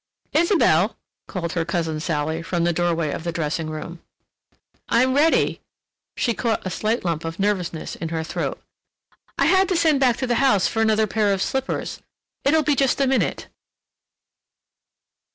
"Isabelle!" 0.33 0.97
called 1.27 1.53
her 1.53 1.63
cousin 1.63 1.99
Sally 1.99 2.41
from 2.41 2.63
the 2.63 2.73
doorway 2.73 3.11
of 3.11 3.23
the 3.23 3.31
dressing 3.31 3.69
room. 3.69 4.01
"I'm 4.89 5.13
ready." 5.13 5.61
She 6.17 6.33
caught 6.33 6.65
a 6.65 6.71
slight 6.71 7.05
lump 7.05 7.23
of 7.23 7.37
nervousness 7.37 7.97
in 7.97 8.09
her 8.09 8.23
throat. 8.23 8.59
"I 9.37 9.45
had 9.45 9.69
to 9.69 9.77
send 9.77 9.99
back 9.99 10.17
to 10.17 10.25
the 10.25 10.33
house 10.41 10.67
for 10.67 10.81
another 10.81 11.05
pair 11.05 11.31
of 11.31 11.39
slippers. 11.43 12.01
It'll 12.43 12.63
be 12.63 12.73
just 12.75 12.99
a 12.99 13.05
minute." 13.05 13.45